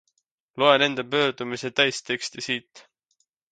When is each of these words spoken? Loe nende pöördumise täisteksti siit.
Loe 0.59 0.77
nende 0.83 1.03
pöördumise 1.11 1.71
täisteksti 1.81 2.47
siit. 2.47 2.85